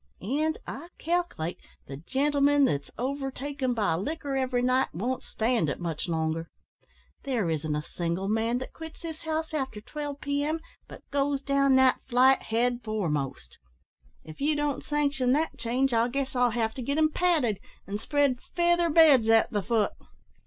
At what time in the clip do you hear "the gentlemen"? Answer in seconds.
1.85-2.65